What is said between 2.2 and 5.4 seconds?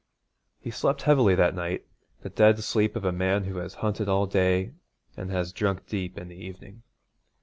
the dead sleep of a man who has hunted all day and